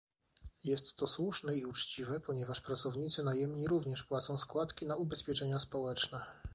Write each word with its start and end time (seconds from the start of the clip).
Jest 0.63 0.95
to 0.95 1.07
słuszne 1.07 1.55
i 1.57 1.65
uczciwe, 1.65 2.19
ponieważ 2.19 2.61
pracownicy 2.61 3.23
najemni 3.23 3.67
również 3.67 4.03
płacą 4.03 4.37
składki 4.37 4.85
na 4.85 4.95
ubezpieczenia 4.95 5.59
społeczne 5.59 6.25